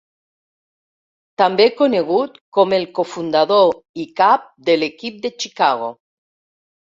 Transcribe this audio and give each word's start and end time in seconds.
També 1.41 1.65
conegut 1.81 2.39
com 2.57 2.73
el 2.77 2.87
cofundador 2.99 3.69
i 4.05 4.07
cap 4.21 4.47
de 4.71 4.77
l'equip 4.85 5.19
de 5.27 5.31
Chicago. 5.45 5.93